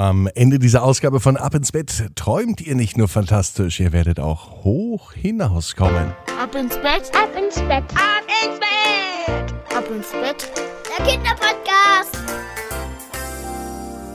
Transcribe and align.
Am 0.00 0.28
Ende 0.34 0.58
dieser 0.58 0.82
Ausgabe 0.82 1.20
von 1.20 1.36
Ab 1.36 1.54
ins 1.54 1.72
Bett 1.72 2.06
träumt 2.14 2.62
ihr 2.62 2.74
nicht 2.74 2.96
nur 2.96 3.06
fantastisch, 3.06 3.80
ihr 3.80 3.92
werdet 3.92 4.18
auch 4.18 4.64
hoch 4.64 5.12
hinauskommen. 5.12 6.14
Ab 6.42 6.54
ins 6.54 6.74
Bett, 6.76 7.12
ab 7.14 7.28
ins 7.36 7.56
Bett, 7.56 7.84
ab 7.92 8.24
ins 8.42 8.58
Bett, 8.58 9.76
ab 9.76 9.84
ins 9.94 10.10
Bett. 10.12 10.50
Der 10.88 11.04
Kinderpodcast. 11.04 12.16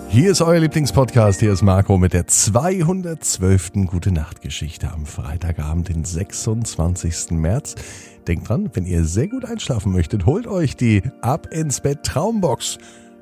Hier 0.09 0.31
ist 0.31 0.41
euer 0.41 0.59
Lieblingspodcast, 0.59 1.39
hier 1.39 1.53
ist 1.53 1.61
Marco 1.61 1.99
mit 1.99 2.13
der 2.13 2.25
212. 2.25 3.73
Gute 3.85 4.11
Nacht 4.11 4.41
Geschichte 4.41 4.91
am 4.91 5.05
Freitagabend, 5.05 5.89
den 5.89 6.03
26. 6.03 7.29
März. 7.29 7.75
Denkt 8.27 8.49
dran, 8.49 8.71
wenn 8.73 8.87
ihr 8.87 9.05
sehr 9.05 9.27
gut 9.27 9.45
einschlafen 9.45 9.91
möchtet, 9.91 10.25
holt 10.25 10.47
euch 10.47 10.75
die 10.75 11.03
Ab 11.21 11.45
ins 11.51 11.81
Bett 11.81 12.01
Traumbox. 12.01 12.79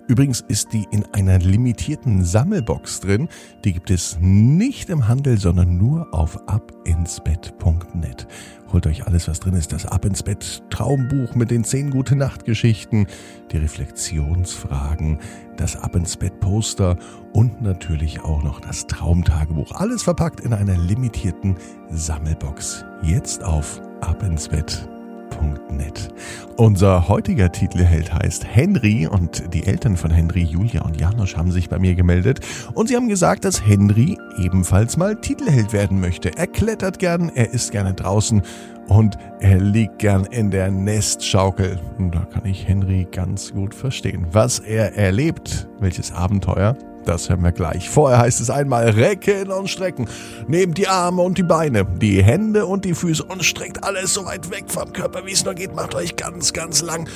Übrigens 0.07 0.41
ist 0.41 0.73
die 0.73 0.85
in 0.91 1.05
einer 1.13 1.39
limitierten 1.39 2.25
Sammelbox 2.25 2.99
drin. 2.99 3.29
Die 3.63 3.71
gibt 3.71 3.89
es 3.89 4.17
nicht 4.19 4.89
im 4.89 5.07
Handel, 5.07 5.37
sondern 5.37 5.77
nur 5.77 6.13
auf 6.13 6.37
abinsbett.net. 6.47 8.27
Holt 8.73 8.87
euch 8.87 9.07
alles, 9.07 9.27
was 9.27 9.39
drin 9.39 9.53
ist. 9.53 9.71
Das 9.71 9.85
Ab 9.85 10.03
ins 10.03 10.23
Bett 10.23 10.63
Traumbuch 10.69 11.35
mit 11.35 11.51
den 11.51 11.63
10 11.63 11.91
gute 11.91 12.15
Nachtgeschichten, 12.15 13.07
die 13.51 13.57
Reflexionsfragen, 13.57 15.19
das 15.55 15.77
Ab 15.77 15.95
ins 15.95 16.17
Bett 16.17 16.39
Poster 16.41 16.97
und 17.31 17.61
natürlich 17.61 18.19
auch 18.21 18.43
noch 18.43 18.59
das 18.59 18.87
Traumtagebuch. 18.87 19.71
Alles 19.71 20.03
verpackt 20.03 20.41
in 20.41 20.53
einer 20.53 20.77
limitierten 20.77 21.55
Sammelbox. 21.91 22.83
Jetzt 23.03 23.43
auf 23.43 23.81
abinsbett.net 24.01 24.92
www.henry.net. 25.33 26.09
Unser 26.57 27.07
heutiger 27.07 27.51
Titelheld 27.51 28.13
heißt 28.13 28.45
Henry 28.45 29.07
und 29.07 29.53
die 29.53 29.65
Eltern 29.65 29.97
von 29.97 30.11
Henry, 30.11 30.43
Julia 30.43 30.83
und 30.83 30.99
Janosch, 30.99 31.35
haben 31.35 31.51
sich 31.51 31.69
bei 31.69 31.79
mir 31.79 31.95
gemeldet 31.95 32.41
und 32.73 32.87
sie 32.87 32.95
haben 32.95 33.07
gesagt, 33.07 33.45
dass 33.45 33.65
Henry 33.65 34.17
ebenfalls 34.37 34.97
mal 34.97 35.15
Titelheld 35.15 35.73
werden 35.73 35.99
möchte. 35.99 36.35
Er 36.37 36.47
klettert 36.47 36.99
gern, 36.99 37.31
er 37.33 37.51
ist 37.53 37.71
gerne 37.71 37.93
draußen 37.93 38.43
und 38.87 39.17
er 39.39 39.59
liegt 39.59 39.99
gern 39.99 40.25
in 40.25 40.51
der 40.51 40.69
Nestschaukel. 40.69 41.79
Und 41.97 42.13
da 42.13 42.25
kann 42.25 42.45
ich 42.45 42.67
Henry 42.67 43.07
ganz 43.11 43.53
gut 43.53 43.73
verstehen. 43.73 44.27
Was 44.31 44.59
er 44.59 44.95
erlebt, 44.95 45.67
welches 45.79 46.11
Abenteuer, 46.11 46.77
das 47.05 47.29
hören 47.29 47.43
wir 47.43 47.51
gleich. 47.51 47.89
Vorher 47.89 48.19
heißt 48.19 48.41
es 48.41 48.49
einmal 48.49 48.89
recken 48.89 49.51
und 49.51 49.69
strecken. 49.69 50.07
Nehmt 50.47 50.77
die 50.77 50.87
Arme 50.87 51.21
und 51.21 51.37
die 51.37 51.43
Beine, 51.43 51.85
die 51.85 52.23
Hände 52.23 52.65
und 52.65 52.85
die 52.85 52.93
Füße 52.93 53.23
und 53.23 53.43
streckt 53.43 53.83
alles 53.83 54.13
so 54.13 54.25
weit 54.25 54.49
weg 54.51 54.65
vom 54.67 54.91
Körper, 54.93 55.25
wie 55.25 55.31
es 55.31 55.45
nur 55.45 55.53
geht. 55.53 55.75
Macht 55.75 55.95
euch 55.95 56.15
ganz, 56.15 56.53
ganz 56.53 56.81
lang. 56.81 57.09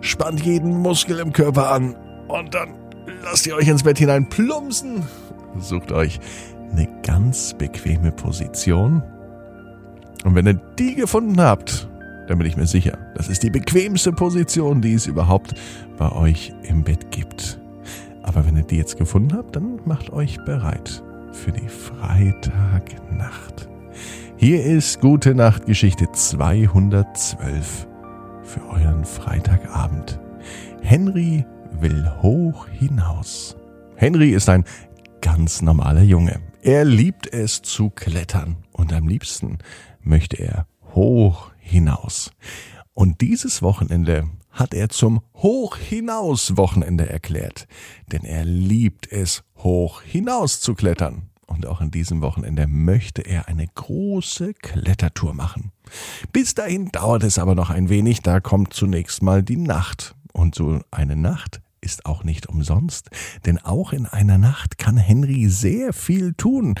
Spannt 0.00 0.44
jeden 0.44 0.78
Muskel 0.78 1.18
im 1.18 1.32
Körper 1.32 1.70
an. 1.70 1.94
Und 2.28 2.54
dann 2.54 2.74
lasst 3.22 3.46
ihr 3.46 3.56
euch 3.56 3.68
ins 3.68 3.82
Bett 3.82 3.98
hinein 3.98 4.28
plumpsen. 4.28 5.04
Sucht 5.58 5.92
euch 5.92 6.20
eine 6.72 6.88
ganz 7.02 7.54
bequeme 7.54 8.12
Position. 8.12 9.02
Und 10.24 10.34
wenn 10.34 10.46
ihr 10.46 10.60
die 10.78 10.94
gefunden 10.94 11.40
habt, 11.40 11.88
dann 12.28 12.38
bin 12.38 12.46
ich 12.46 12.56
mir 12.56 12.66
sicher, 12.66 12.96
das 13.16 13.28
ist 13.28 13.42
die 13.42 13.50
bequemste 13.50 14.12
Position, 14.12 14.80
die 14.80 14.94
es 14.94 15.06
überhaupt 15.06 15.54
bei 15.98 16.12
euch 16.12 16.52
im 16.62 16.84
Bett 16.84 17.10
gibt. 17.10 17.59
Aber 18.30 18.46
wenn 18.46 18.56
ihr 18.56 18.62
die 18.62 18.76
jetzt 18.76 18.96
gefunden 18.96 19.36
habt, 19.36 19.56
dann 19.56 19.80
macht 19.86 20.10
euch 20.10 20.38
bereit 20.44 21.02
für 21.32 21.50
die 21.50 21.66
Freitagnacht. 21.66 23.68
Hier 24.36 24.64
ist 24.64 25.00
Gute 25.00 25.34
Nacht 25.34 25.66
Geschichte 25.66 26.12
212 26.12 27.88
für 28.44 28.64
euren 28.68 29.04
Freitagabend. 29.04 30.20
Henry 30.80 31.44
will 31.80 32.08
hoch 32.22 32.68
hinaus. 32.68 33.56
Henry 33.96 34.30
ist 34.30 34.48
ein 34.48 34.62
ganz 35.22 35.60
normaler 35.60 36.02
Junge. 36.02 36.38
Er 36.62 36.84
liebt 36.84 37.34
es 37.34 37.62
zu 37.62 37.90
klettern 37.90 38.58
und 38.70 38.92
am 38.92 39.08
liebsten 39.08 39.58
möchte 40.02 40.36
er 40.36 40.68
hoch 40.94 41.50
hinaus. 41.58 42.30
Und 42.94 43.22
dieses 43.22 43.60
Wochenende 43.60 44.28
hat 44.50 44.74
er 44.74 44.88
zum 44.88 45.20
Hoch 45.34 45.76
hinaus 45.76 46.56
Wochenende 46.56 47.08
erklärt, 47.08 47.66
denn 48.12 48.24
er 48.24 48.44
liebt 48.44 49.10
es, 49.10 49.42
hoch 49.56 50.02
hinaus 50.02 50.60
zu 50.60 50.74
klettern. 50.74 51.30
Und 51.46 51.66
auch 51.66 51.80
an 51.80 51.90
diesem 51.90 52.22
Wochenende 52.22 52.68
möchte 52.68 53.22
er 53.22 53.48
eine 53.48 53.66
große 53.66 54.54
Klettertour 54.54 55.34
machen. 55.34 55.72
Bis 56.32 56.54
dahin 56.54 56.92
dauert 56.92 57.24
es 57.24 57.38
aber 57.38 57.56
noch 57.56 57.70
ein 57.70 57.88
wenig, 57.88 58.20
da 58.22 58.38
kommt 58.38 58.72
zunächst 58.72 59.22
mal 59.22 59.42
die 59.42 59.56
Nacht. 59.56 60.14
Und 60.32 60.54
so 60.54 60.80
eine 60.92 61.16
Nacht 61.16 61.60
ist 61.80 62.06
auch 62.06 62.22
nicht 62.22 62.46
umsonst, 62.46 63.10
denn 63.46 63.58
auch 63.58 63.92
in 63.92 64.06
einer 64.06 64.38
Nacht 64.38 64.78
kann 64.78 64.96
Henry 64.96 65.48
sehr 65.48 65.92
viel 65.92 66.34
tun. 66.34 66.76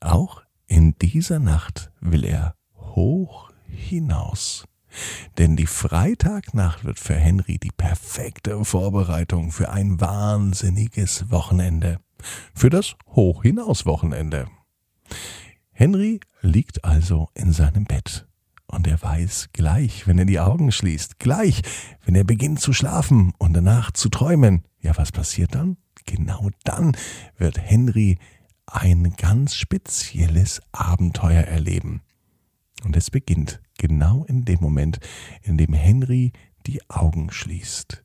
Auch 0.00 0.42
in 0.66 0.96
dieser 0.98 1.40
Nacht 1.40 1.90
will 2.00 2.24
er 2.24 2.54
hoch 2.76 3.50
hinaus. 3.66 4.64
Denn 5.38 5.56
die 5.56 5.66
Freitagnacht 5.66 6.84
wird 6.84 6.98
für 6.98 7.14
Henry 7.14 7.58
die 7.58 7.72
perfekte 7.76 8.64
Vorbereitung 8.64 9.52
für 9.52 9.70
ein 9.70 10.00
wahnsinniges 10.00 11.30
Wochenende. 11.30 12.00
Für 12.54 12.70
das 12.70 12.96
Hochhinaus-Wochenende. 13.08 14.46
Henry 15.72 16.20
liegt 16.40 16.84
also 16.84 17.28
in 17.34 17.52
seinem 17.52 17.84
Bett. 17.84 18.26
Und 18.66 18.86
er 18.86 19.00
weiß 19.00 19.50
gleich, 19.52 20.06
wenn 20.06 20.18
er 20.18 20.24
die 20.24 20.40
Augen 20.40 20.72
schließt, 20.72 21.18
gleich, 21.18 21.62
wenn 22.04 22.14
er 22.14 22.24
beginnt 22.24 22.60
zu 22.60 22.72
schlafen 22.72 23.32
und 23.38 23.52
danach 23.52 23.90
zu 23.92 24.08
träumen. 24.08 24.64
Ja, 24.80 24.96
was 24.96 25.12
passiert 25.12 25.54
dann? 25.54 25.76
Genau 26.06 26.50
dann 26.64 26.96
wird 27.36 27.58
Henry 27.58 28.18
ein 28.66 29.14
ganz 29.16 29.54
spezielles 29.54 30.60
Abenteuer 30.72 31.42
erleben. 31.42 32.02
Und 32.84 32.96
es 32.96 33.10
beginnt 33.10 33.60
genau 33.78 34.24
in 34.24 34.44
dem 34.44 34.60
Moment, 34.60 34.98
in 35.42 35.58
dem 35.58 35.72
Henry 35.72 36.32
die 36.66 36.80
Augen 36.88 37.30
schließt. 37.30 38.04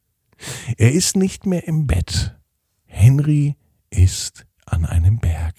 Er 0.78 0.92
ist 0.92 1.16
nicht 1.16 1.46
mehr 1.46 1.68
im 1.68 1.88
Bett. 1.88 2.38
Henry 2.86 3.56
ist 3.90 4.46
an 4.66 4.86
einem 4.86 5.20
Berg. 5.20 5.56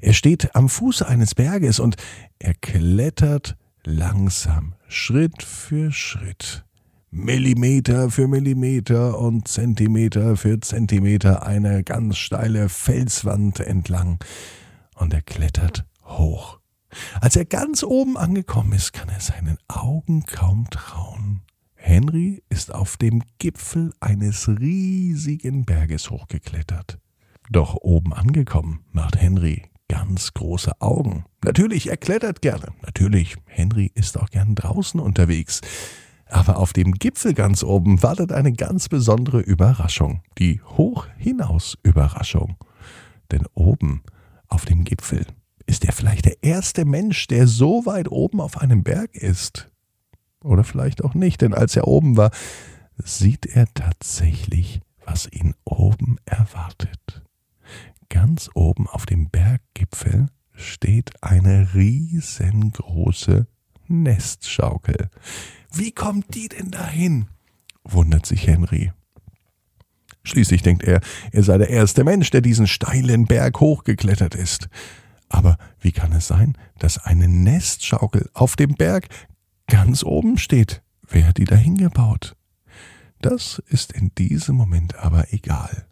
Er 0.00 0.12
steht 0.12 0.54
am 0.54 0.68
Fuße 0.68 1.06
eines 1.06 1.34
Berges 1.34 1.78
und 1.78 1.96
er 2.38 2.54
klettert 2.54 3.56
langsam, 3.84 4.74
Schritt 4.88 5.42
für 5.42 5.92
Schritt, 5.92 6.64
Millimeter 7.10 8.10
für 8.10 8.28
Millimeter 8.28 9.18
und 9.18 9.48
Zentimeter 9.48 10.36
für 10.36 10.60
Zentimeter 10.60 11.44
eine 11.44 11.82
ganz 11.82 12.18
steile 12.18 12.68
Felswand 12.68 13.60
entlang. 13.60 14.18
Und 14.94 15.14
er 15.14 15.22
klettert 15.22 15.84
hoch. 16.04 16.59
Als 17.20 17.36
er 17.36 17.44
ganz 17.44 17.82
oben 17.82 18.16
angekommen 18.16 18.72
ist, 18.72 18.94
kann 18.94 19.10
er 19.10 19.20
seinen 19.20 19.58
Augen 19.68 20.24
kaum 20.24 20.68
trauen. 20.70 21.42
Henry 21.74 22.42
ist 22.48 22.74
auf 22.74 22.96
dem 22.96 23.22
Gipfel 23.38 23.92
eines 24.00 24.48
riesigen 24.48 25.66
Berges 25.66 26.10
hochgeklettert. 26.10 26.98
Doch 27.50 27.74
oben 27.74 28.14
angekommen 28.14 28.80
macht 28.92 29.20
Henry 29.20 29.64
ganz 29.88 30.32
große 30.32 30.80
Augen. 30.80 31.24
Natürlich, 31.44 31.90
er 31.90 31.98
klettert 31.98 32.40
gerne. 32.40 32.68
Natürlich, 32.82 33.36
Henry 33.44 33.90
ist 33.94 34.18
auch 34.18 34.30
gern 34.30 34.54
draußen 34.54 34.98
unterwegs. 34.98 35.60
Aber 36.26 36.56
auf 36.56 36.72
dem 36.72 36.92
Gipfel 36.92 37.34
ganz 37.34 37.62
oben 37.62 38.02
wartet 38.02 38.32
eine 38.32 38.52
ganz 38.52 38.88
besondere 38.88 39.40
Überraschung. 39.40 40.22
Die 40.38 40.62
Hoch-Hinaus-Überraschung. 40.62 42.56
Denn 43.30 43.44
oben 43.52 44.02
auf 44.48 44.64
dem 44.64 44.84
Gipfel 44.84 45.26
ist 45.70 45.84
er 45.84 45.92
vielleicht 45.92 46.24
der 46.26 46.42
erste 46.42 46.84
Mensch, 46.84 47.28
der 47.28 47.46
so 47.46 47.86
weit 47.86 48.10
oben 48.10 48.40
auf 48.40 48.58
einem 48.58 48.82
Berg 48.82 49.14
ist. 49.14 49.70
Oder 50.42 50.64
vielleicht 50.64 51.04
auch 51.04 51.14
nicht, 51.14 51.42
denn 51.42 51.54
als 51.54 51.76
er 51.76 51.86
oben 51.86 52.16
war, 52.16 52.32
sieht 52.96 53.46
er 53.46 53.72
tatsächlich, 53.72 54.80
was 55.06 55.30
ihn 55.30 55.54
oben 55.64 56.16
erwartet. 56.24 57.22
Ganz 58.08 58.50
oben 58.54 58.88
auf 58.88 59.06
dem 59.06 59.30
Berggipfel 59.30 60.26
steht 60.52 61.22
eine 61.22 61.72
riesengroße 61.72 63.46
Nestschaukel. 63.86 65.08
Wie 65.72 65.92
kommt 65.92 66.34
die 66.34 66.48
denn 66.48 66.72
dahin? 66.72 67.28
wundert 67.84 68.26
sich 68.26 68.48
Henry. 68.48 68.92
Schließlich 70.24 70.62
denkt 70.62 70.82
er, 70.82 71.00
er 71.30 71.42
sei 71.44 71.58
der 71.58 71.70
erste 71.70 72.02
Mensch, 72.02 72.30
der 72.30 72.40
diesen 72.40 72.66
steilen 72.66 73.26
Berg 73.26 73.60
hochgeklettert 73.60 74.34
ist. 74.34 74.68
Aber 75.30 75.56
wie 75.78 75.92
kann 75.92 76.12
es 76.12 76.26
sein, 76.26 76.58
dass 76.78 76.98
eine 76.98 77.28
Nestschaukel 77.28 78.28
auf 78.34 78.56
dem 78.56 78.74
Berg 78.74 79.08
ganz 79.68 80.02
oben 80.02 80.36
steht? 80.36 80.82
Wer 81.08 81.28
hat 81.28 81.38
die 81.38 81.44
dahin 81.44 81.78
gebaut? 81.78 82.36
Das 83.22 83.62
ist 83.68 83.92
in 83.92 84.12
diesem 84.16 84.56
Moment 84.56 84.96
aber 84.96 85.32
egal. 85.32 85.86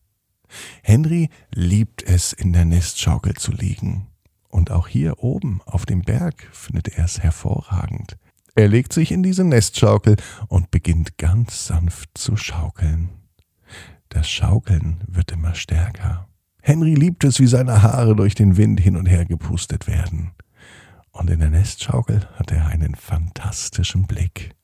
Henry 0.83 1.31
liebt 1.55 2.03
es, 2.03 2.33
in 2.33 2.53
der 2.53 2.65
Nestschaukel 2.65 3.35
zu 3.35 3.53
liegen. 3.53 4.09
Und 4.49 4.71
auch 4.71 4.89
hier 4.89 5.23
oben 5.23 5.61
auf 5.67 5.87
dem 5.87 6.03
Berg 6.03 6.49
findet 6.53 6.89
er 6.89 7.05
es 7.05 7.21
hervorragend. 7.21 8.19
Er 8.55 8.67
legt 8.67 8.93
sich 8.93 9.13
in 9.13 9.23
diese 9.23 9.45
Nestschaukel 9.45 10.17
und 10.49 10.71
beginnt 10.73 11.17
ganz 11.17 11.67
sanft 11.67 12.11
zu 12.19 12.37
schaukeln. 12.37 13.11
Das 14.09 14.29
Schaukeln 14.29 15.05
wird 15.07 15.31
immer 15.31 15.55
stärker. 15.55 16.29
Henry 16.63 16.95
liebt 16.95 17.25
es, 17.25 17.41
wie 17.41 17.47
seine 17.47 17.83
Haare 17.83 18.15
durch 18.17 18.35
den 18.35 18.57
Wind 18.57 18.81
hin 18.81 18.97
und 18.97 19.07
her 19.07 19.25
gepustet 19.25 19.87
werden. 19.87 20.33
Und 21.13 21.31
in 21.31 21.41
der 21.41 21.51
Nestschaukel 21.51 22.29
hat 22.35 22.53
er 22.53 22.67
einen 22.67 22.95
fantastischen 22.95 24.07
Blick. 24.07 24.55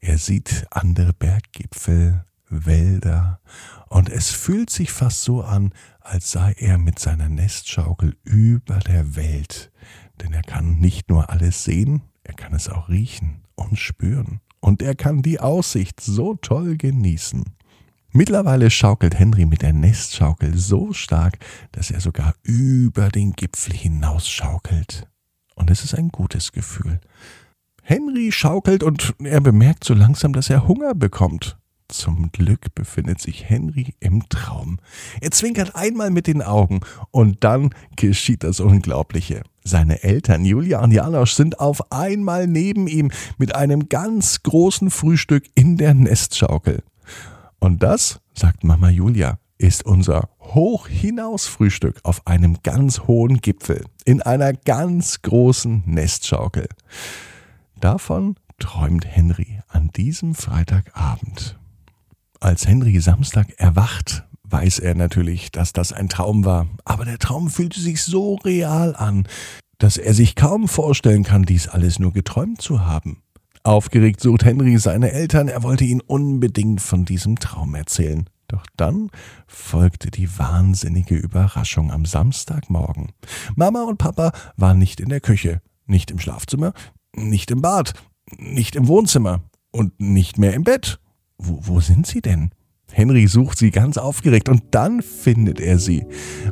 Er 0.00 0.18
sieht 0.18 0.66
andere 0.70 1.12
Berggipfel, 1.12 2.24
Wälder, 2.48 3.40
und 3.88 4.08
es 4.08 4.30
fühlt 4.30 4.70
sich 4.70 4.92
fast 4.92 5.22
so 5.22 5.42
an, 5.42 5.72
als 6.00 6.30
sei 6.30 6.54
er 6.56 6.78
mit 6.78 6.98
seiner 6.98 7.28
Nestschaukel 7.28 8.16
über 8.22 8.78
der 8.78 9.16
Welt, 9.16 9.70
denn 10.22 10.32
er 10.32 10.42
kann 10.42 10.78
nicht 10.78 11.10
nur 11.10 11.30
alles 11.30 11.64
sehen, 11.64 12.02
er 12.24 12.34
kann 12.34 12.54
es 12.54 12.68
auch 12.68 12.88
riechen 12.88 13.42
und 13.54 13.78
spüren, 13.78 14.40
und 14.60 14.82
er 14.82 14.94
kann 14.94 15.22
die 15.22 15.40
Aussicht 15.40 16.00
so 16.00 16.34
toll 16.34 16.76
genießen. 16.76 17.44
Mittlerweile 18.18 18.68
schaukelt 18.68 19.16
Henry 19.16 19.46
mit 19.46 19.62
der 19.62 19.72
Nestschaukel 19.72 20.58
so 20.58 20.92
stark, 20.92 21.38
dass 21.70 21.92
er 21.92 22.00
sogar 22.00 22.34
über 22.42 23.10
den 23.10 23.30
Gipfel 23.34 23.72
hinausschaukelt. 23.72 25.06
Und 25.54 25.70
es 25.70 25.84
ist 25.84 25.94
ein 25.94 26.08
gutes 26.08 26.50
Gefühl. 26.50 26.98
Henry 27.84 28.32
schaukelt 28.32 28.82
und 28.82 29.14
er 29.22 29.40
bemerkt 29.40 29.84
so 29.84 29.94
langsam, 29.94 30.32
dass 30.32 30.50
er 30.50 30.66
Hunger 30.66 30.96
bekommt. 30.96 31.58
Zum 31.86 32.32
Glück 32.32 32.74
befindet 32.74 33.20
sich 33.20 33.48
Henry 33.48 33.94
im 34.00 34.28
Traum. 34.28 34.80
Er 35.20 35.30
zwinkert 35.30 35.76
einmal 35.76 36.10
mit 36.10 36.26
den 36.26 36.42
Augen 36.42 36.80
und 37.12 37.44
dann 37.44 37.72
geschieht 37.94 38.42
das 38.42 38.58
Unglaubliche. 38.58 39.44
Seine 39.62 40.02
Eltern 40.02 40.44
Julia 40.44 40.82
und 40.82 40.90
Janosch 40.90 41.34
sind 41.34 41.60
auf 41.60 41.92
einmal 41.92 42.48
neben 42.48 42.88
ihm 42.88 43.12
mit 43.36 43.54
einem 43.54 43.88
ganz 43.88 44.42
großen 44.42 44.90
Frühstück 44.90 45.44
in 45.54 45.76
der 45.76 45.94
Nestschaukel. 45.94 46.82
Und 47.60 47.82
das, 47.82 48.20
sagt 48.34 48.64
Mama 48.64 48.88
Julia, 48.88 49.38
ist 49.58 49.84
unser 49.84 50.28
Hochhinausfrühstück 50.40 52.00
auf 52.04 52.26
einem 52.26 52.58
ganz 52.62 53.00
hohen 53.00 53.38
Gipfel 53.38 53.84
in 54.04 54.22
einer 54.22 54.52
ganz 54.52 55.22
großen 55.22 55.82
Nestschaukel. 55.84 56.68
Davon 57.80 58.36
träumt 58.58 59.04
Henry 59.06 59.60
an 59.68 59.90
diesem 59.96 60.34
Freitagabend. 60.34 61.58
Als 62.40 62.66
Henry 62.66 63.00
Samstag 63.00 63.48
erwacht, 63.58 64.24
weiß 64.44 64.78
er 64.78 64.94
natürlich, 64.94 65.50
dass 65.50 65.72
das 65.72 65.92
ein 65.92 66.08
Traum 66.08 66.44
war, 66.44 66.68
aber 66.84 67.04
der 67.04 67.18
Traum 67.18 67.50
fühlte 67.50 67.80
sich 67.80 68.02
so 68.02 68.36
real 68.36 68.94
an, 68.96 69.26
dass 69.78 69.96
er 69.96 70.14
sich 70.14 70.34
kaum 70.34 70.68
vorstellen 70.68 71.24
kann, 71.24 71.44
dies 71.44 71.68
alles 71.68 71.98
nur 71.98 72.12
geträumt 72.12 72.60
zu 72.60 72.84
haben. 72.84 73.22
Aufgeregt 73.62 74.20
sucht 74.20 74.44
Henry 74.44 74.78
seine 74.78 75.12
Eltern, 75.12 75.48
er 75.48 75.62
wollte 75.62 75.84
ihnen 75.84 76.00
unbedingt 76.00 76.80
von 76.80 77.04
diesem 77.04 77.38
Traum 77.38 77.74
erzählen. 77.74 78.28
Doch 78.48 78.64
dann 78.76 79.10
folgte 79.46 80.10
die 80.10 80.38
wahnsinnige 80.38 81.14
Überraschung 81.14 81.92
am 81.92 82.06
Samstagmorgen. 82.06 83.12
Mama 83.56 83.82
und 83.82 83.98
Papa 83.98 84.32
waren 84.56 84.78
nicht 84.78 85.00
in 85.00 85.10
der 85.10 85.20
Küche, 85.20 85.60
nicht 85.86 86.10
im 86.10 86.18
Schlafzimmer, 86.18 86.72
nicht 87.14 87.50
im 87.50 87.60
Bad, 87.60 87.92
nicht 88.38 88.74
im 88.74 88.88
Wohnzimmer 88.88 89.42
und 89.70 90.00
nicht 90.00 90.38
mehr 90.38 90.54
im 90.54 90.64
Bett. 90.64 90.98
Wo, 91.36 91.60
wo 91.62 91.80
sind 91.80 92.06
sie 92.06 92.22
denn? 92.22 92.50
Henry 92.90 93.26
sucht 93.26 93.58
sie 93.58 93.70
ganz 93.70 93.98
aufgeregt 93.98 94.48
und 94.48 94.62
dann 94.70 95.02
findet 95.02 95.60
er 95.60 95.78
sie. 95.78 96.06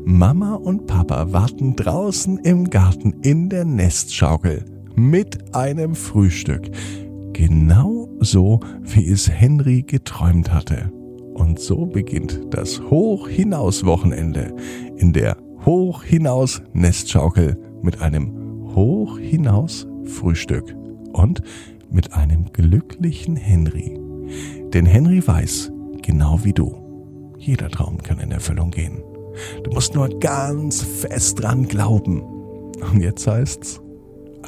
Mama 0.04 0.54
und 0.54 0.86
Papa 0.86 1.32
warten 1.32 1.76
draußen 1.76 2.38
im 2.38 2.68
Garten 2.68 3.22
in 3.22 3.48
der 3.48 3.64
Nestschaukel 3.64 4.75
mit 4.96 5.54
einem 5.54 5.94
Frühstück. 5.94 6.69
Genau 7.32 8.08
so, 8.20 8.60
wie 8.82 9.08
es 9.08 9.31
Henry 9.31 9.82
geträumt 9.82 10.52
hatte. 10.52 10.90
Und 11.34 11.60
so 11.60 11.87
beginnt 11.87 12.40
das 12.50 12.81
Hochhinaus-Wochenende 12.81 14.56
in 14.96 15.12
der 15.12 15.37
Hochhinaus-Nestschaukel 15.66 17.56
mit 17.82 18.00
einem 18.00 18.32
Hochhinaus-Frühstück 18.75 20.75
und 21.12 21.42
mit 21.90 22.14
einem 22.14 22.46
glücklichen 22.52 23.37
Henry. 23.37 24.00
Denn 24.72 24.87
Henry 24.87 25.25
weiß, 25.26 25.70
genau 26.02 26.40
wie 26.42 26.54
du, 26.54 26.75
jeder 27.38 27.69
Traum 27.69 28.02
kann 28.02 28.19
in 28.19 28.32
Erfüllung 28.32 28.70
gehen. 28.70 29.02
Du 29.62 29.70
musst 29.72 29.94
nur 29.94 30.08
ganz 30.20 30.81
fest 30.82 31.42
dran 31.42 31.69
glauben. 31.69 32.22
Und 32.92 33.02
jetzt 33.02 33.26
heißt's, 33.26 33.82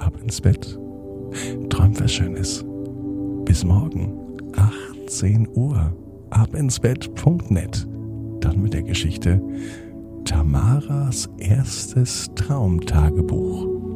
ab 0.00 0.20
ins 0.22 0.40
Bett, 0.40 0.78
träum 1.68 1.98
was 2.00 2.12
Schönes. 2.12 2.64
Bis 3.44 3.64
morgen, 3.64 4.12
18 5.06 5.48
Uhr, 5.54 5.92
abinsbett.net. 6.30 7.86
Dann 8.40 8.62
mit 8.62 8.74
der 8.74 8.82
Geschichte 8.82 9.40
Tamaras 10.24 11.28
erstes 11.38 12.30
Traumtagebuch. 12.34 13.87